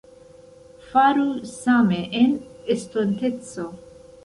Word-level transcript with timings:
Faru 0.93 1.27
same 1.59 2.01
en 2.23 2.33
estonteco! 2.77 3.71